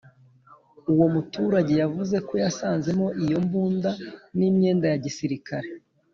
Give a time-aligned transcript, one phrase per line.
[0.91, 3.91] uwo muturage yavuzeko yasanzemo iyo mbunda
[4.37, 5.69] n’imyenda ya gisirikare